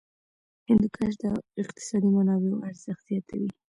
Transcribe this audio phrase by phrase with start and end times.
[0.67, 1.23] هندوکش د
[1.61, 3.49] اقتصادي منابعو ارزښت زیاتوي.